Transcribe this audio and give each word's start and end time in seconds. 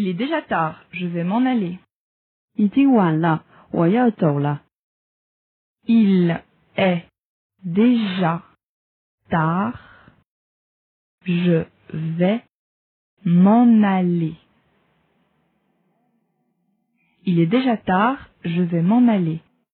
Il 0.00 0.08
est 0.08 0.14
déjà 0.14 0.40
tard, 0.40 0.82
je 0.92 1.06
vais 1.06 1.24
m'en 1.24 1.44
aller. 1.44 1.78
Il 2.56 2.68
est 2.68 2.86
déjà 7.60 8.42
tard, 9.28 9.78
je 11.26 11.66
vais 11.92 12.42
m'en 13.26 13.82
aller. 13.82 14.36
Il 17.26 17.38
est 17.38 17.46
déjà 17.46 17.76
tard, 17.76 18.30
je 18.42 18.62
vais 18.62 18.80
m'en 18.80 19.06
aller. 19.06 19.42